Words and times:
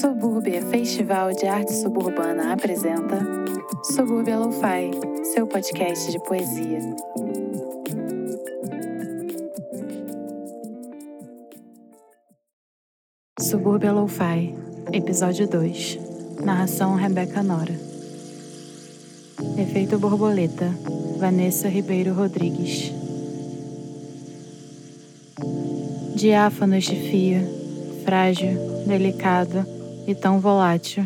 Subúrbia 0.00 0.62
Festival 0.62 1.34
de 1.34 1.48
Arte 1.48 1.72
Suburbana 1.72 2.52
apresenta 2.52 3.18
Subúrbia 3.82 4.38
Lo-Fi, 4.38 4.92
seu 5.34 5.44
podcast 5.44 6.12
de 6.12 6.20
poesia. 6.20 6.78
Subúrbia 13.40 13.90
Lo-Fi, 13.90 14.54
episódio 14.92 15.48
2. 15.48 15.98
Narração 16.44 16.94
Rebeca 16.94 17.42
Nora. 17.42 17.74
Efeito 19.58 19.98
borboleta, 19.98 20.72
Vanessa 21.18 21.66
Ribeiro 21.66 22.14
Rodrigues. 22.14 22.92
Diáfano 26.14 26.76
este 26.76 26.94
fio, 26.94 27.40
frágil, 28.04 28.84
delicado 28.86 29.77
e 30.08 30.14
tão 30.14 30.40
volátil. 30.40 31.04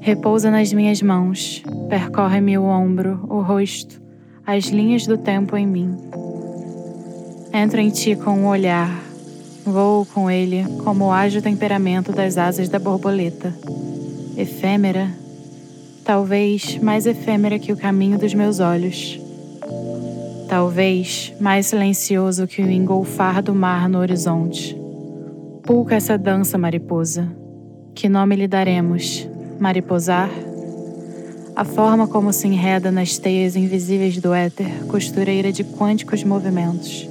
Repousa 0.00 0.50
nas 0.50 0.72
minhas 0.72 1.02
mãos, 1.02 1.62
percorre-me 1.88 2.56
o 2.56 2.62
ombro, 2.62 3.26
o 3.28 3.40
rosto, 3.40 4.00
as 4.46 4.66
linhas 4.66 5.04
do 5.06 5.18
tempo 5.18 5.56
em 5.56 5.66
mim. 5.66 5.98
Entro 7.52 7.80
em 7.80 7.90
ti 7.90 8.14
com 8.14 8.30
o 8.30 8.42
um 8.42 8.46
olhar, 8.46 9.02
voo 9.66 10.06
com 10.06 10.30
ele 10.30 10.64
como 10.84 11.06
o 11.06 11.12
ágil 11.12 11.42
temperamento 11.42 12.12
das 12.12 12.38
asas 12.38 12.68
da 12.68 12.78
borboleta. 12.78 13.52
Efêmera, 14.36 15.10
talvez 16.04 16.78
mais 16.78 17.04
efêmera 17.04 17.58
que 17.58 17.72
o 17.72 17.76
caminho 17.76 18.18
dos 18.18 18.32
meus 18.32 18.60
olhos. 18.60 19.18
Talvez 20.48 21.32
mais 21.40 21.66
silencioso 21.66 22.46
que 22.46 22.62
o 22.62 22.70
engolfar 22.70 23.42
do 23.42 23.54
mar 23.54 23.88
no 23.88 23.98
horizonte. 23.98 24.83
Pulca 25.66 25.94
essa 25.94 26.18
dança, 26.18 26.58
mariposa. 26.58 27.26
Que 27.94 28.06
nome 28.06 28.36
lhe 28.36 28.46
daremos? 28.46 29.26
Mariposar? 29.58 30.28
A 31.56 31.64
forma 31.64 32.06
como 32.06 32.34
se 32.34 32.46
enreda 32.46 32.90
nas 32.90 33.16
teias 33.16 33.56
invisíveis 33.56 34.18
do 34.18 34.34
éter, 34.34 34.84
costureira 34.88 35.50
de 35.50 35.64
quânticos 35.64 36.22
movimentos. 36.22 37.08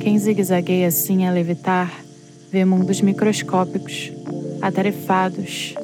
Quem 0.00 0.18
zigue-zagueia 0.18 0.88
assim 0.88 1.24
a 1.24 1.30
levitar, 1.30 2.02
vê 2.50 2.64
mundos 2.64 3.00
microscópicos, 3.00 4.10
atarefados. 4.60 5.76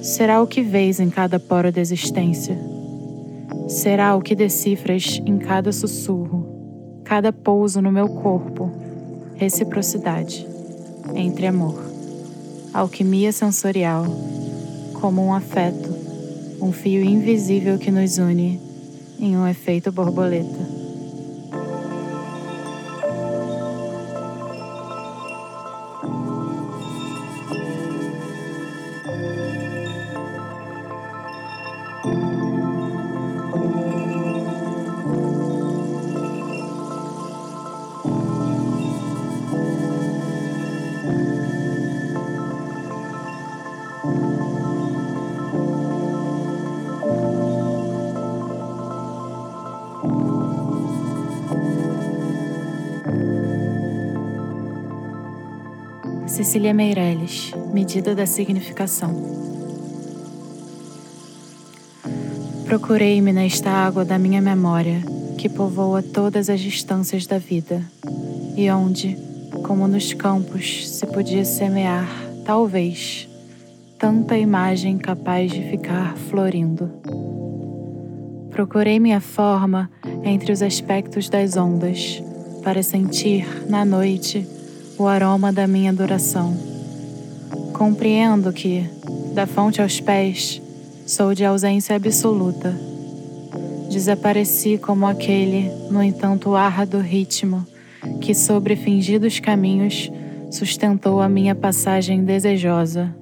Será 0.00 0.40
o 0.40 0.46
que 0.46 0.62
vês 0.62 1.00
em 1.00 1.10
cada 1.10 1.38
poro 1.38 1.70
da 1.70 1.82
existência. 1.82 2.58
Será 3.68 4.16
o 4.16 4.22
que 4.22 4.34
decifras 4.34 5.20
em 5.26 5.36
cada 5.36 5.70
sussurro, 5.70 7.02
cada 7.04 7.30
pouso 7.30 7.82
no 7.82 7.92
meu 7.92 8.08
corpo. 8.08 8.70
Reciprocidade 9.34 10.53
entre 11.14 11.46
amor, 11.46 11.82
alquimia 12.72 13.32
sensorial, 13.32 14.04
como 15.00 15.24
um 15.24 15.32
afeto, 15.32 15.94
um 16.60 16.72
fio 16.72 17.02
invisível 17.04 17.78
que 17.78 17.90
nos 17.90 18.18
une 18.18 18.60
em 19.18 19.36
um 19.36 19.46
efeito 19.46 19.92
borboleta. 19.92 20.63
Cecília 56.34 56.74
Meirelles, 56.74 57.52
Medida 57.72 58.12
da 58.12 58.26
Significação. 58.26 59.14
Procurei-me 62.64 63.32
nesta 63.32 63.70
água 63.70 64.04
da 64.04 64.18
minha 64.18 64.42
memória, 64.42 65.00
que 65.38 65.48
povoa 65.48 66.02
todas 66.02 66.50
as 66.50 66.58
distâncias 66.58 67.24
da 67.24 67.38
vida, 67.38 67.80
e 68.56 68.68
onde, 68.68 69.16
como 69.62 69.86
nos 69.86 70.12
campos, 70.12 70.88
se 70.88 71.06
podia 71.06 71.44
semear, 71.44 72.08
talvez, 72.44 73.28
tanta 73.96 74.36
imagem 74.36 74.98
capaz 74.98 75.52
de 75.52 75.62
ficar 75.70 76.16
florindo. 76.16 76.90
Procurei 78.50 78.98
minha 78.98 79.20
forma 79.20 79.88
entre 80.24 80.50
os 80.50 80.62
aspectos 80.62 81.28
das 81.28 81.56
ondas, 81.56 82.20
para 82.64 82.82
sentir, 82.82 83.46
na 83.68 83.84
noite, 83.84 84.44
o 84.98 85.06
aroma 85.06 85.52
da 85.52 85.66
minha 85.66 85.90
adoração. 85.90 86.56
Compreendo 87.72 88.52
que, 88.52 88.88
da 89.32 89.46
fonte 89.46 89.82
aos 89.82 90.00
pés, 90.00 90.62
sou 91.06 91.34
de 91.34 91.44
ausência 91.44 91.96
absoluta. 91.96 92.74
Desapareci 93.90 94.78
como 94.78 95.06
aquele, 95.06 95.70
no 95.90 96.02
entanto, 96.02 96.54
árduo 96.54 97.00
ritmo 97.00 97.66
que, 98.20 98.34
sobre 98.34 98.76
fingidos 98.76 99.40
caminhos, 99.40 100.10
sustentou 100.50 101.20
a 101.20 101.28
minha 101.28 101.54
passagem 101.54 102.24
desejosa. 102.24 103.14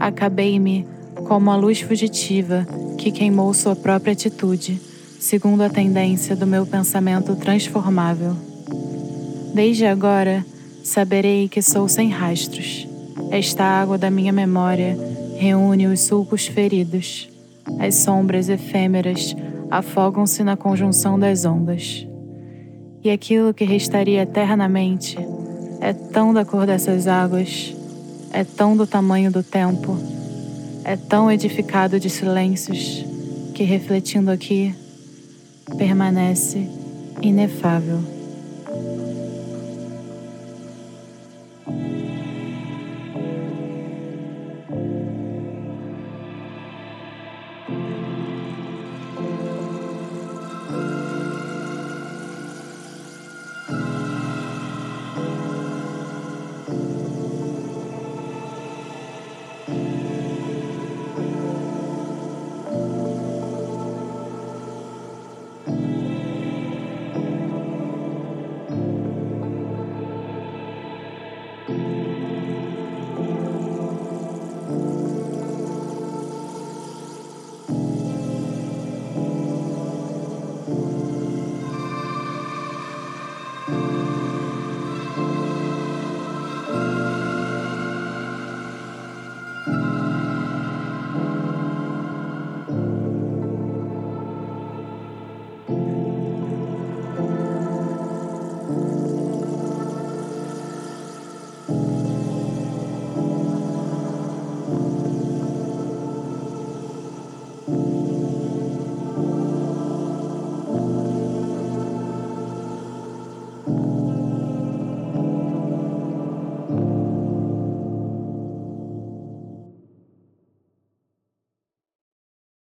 Acabei-me 0.00 0.86
como 1.26 1.50
a 1.50 1.56
luz 1.56 1.80
fugitiva 1.80 2.66
que 2.96 3.12
queimou 3.12 3.52
sua 3.54 3.76
própria 3.76 4.12
atitude, 4.12 4.80
segundo 5.20 5.62
a 5.62 5.68
tendência 5.68 6.34
do 6.34 6.46
meu 6.46 6.66
pensamento 6.66 7.36
transformável. 7.36 8.47
Desde 9.54 9.86
agora, 9.86 10.44
saberei 10.84 11.48
que 11.48 11.60
sou 11.62 11.88
sem 11.88 12.08
rastros. 12.08 12.86
Esta 13.30 13.64
água 13.64 13.98
da 13.98 14.10
minha 14.10 14.32
memória 14.32 14.96
reúne 15.36 15.86
os 15.86 16.00
sulcos 16.00 16.46
feridos. 16.46 17.28
As 17.78 17.96
sombras 17.96 18.48
efêmeras 18.48 19.36
afogam-se 19.70 20.42
na 20.42 20.56
conjunção 20.56 21.18
das 21.18 21.44
ondas. 21.44 22.06
E 23.02 23.10
aquilo 23.10 23.54
que 23.54 23.64
restaria 23.64 24.22
eternamente 24.22 25.16
é 25.80 25.92
tão 25.92 26.34
da 26.34 26.44
cor 26.44 26.66
dessas 26.66 27.06
águas, 27.06 27.74
é 28.32 28.44
tão 28.44 28.76
do 28.76 28.86
tamanho 28.86 29.30
do 29.30 29.42
tempo, 29.42 29.96
é 30.84 30.96
tão 30.96 31.30
edificado 31.30 32.00
de 32.00 32.10
silêncios 32.10 33.04
que, 33.54 33.62
refletindo 33.62 34.30
aqui, 34.30 34.74
permanece 35.76 36.66
inefável. 37.22 38.00